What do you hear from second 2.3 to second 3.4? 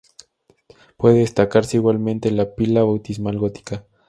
la Pila bautismal